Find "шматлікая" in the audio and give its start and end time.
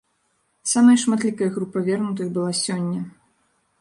1.03-1.49